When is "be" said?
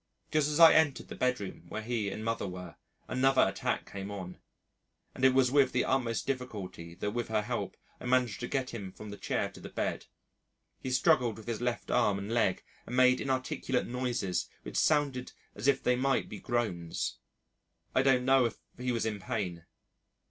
16.27-16.39